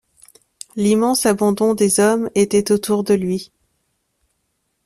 [0.75, 3.51] L’immense abandon des hommes était autour de lui.